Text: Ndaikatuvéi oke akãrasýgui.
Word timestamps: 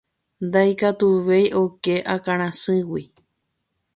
Ndaikatuvéi 0.45 1.41
oke 1.63 1.95
akãrasýgui. 2.13 3.03